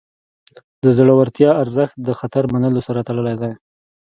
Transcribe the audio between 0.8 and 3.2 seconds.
د زړورتیا ارزښت د خطر منلو سره